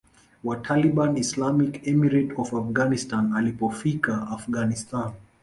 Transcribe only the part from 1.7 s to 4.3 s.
Emirate of Afghanistan Alipofika